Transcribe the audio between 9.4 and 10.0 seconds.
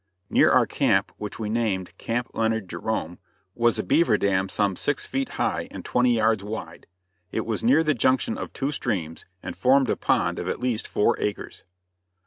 and formed a